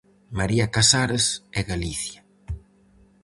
[0.39, 1.25] María Casares
[1.59, 2.21] e Galicia.